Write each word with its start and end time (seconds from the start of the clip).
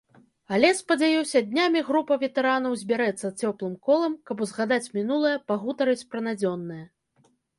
Але, 0.55 0.69
спадзяюся, 0.77 1.41
днямі 1.49 1.83
група 1.89 2.13
ветэранаў 2.23 2.77
збярэцца 2.83 3.27
цёплым 3.45 3.75
колам, 3.89 4.13
каб 4.29 4.37
узгадаць 4.47 4.91
мінулае, 4.97 5.35
пагутарыць 5.51 6.07
пра 6.15 6.19
надзённае. 6.29 6.83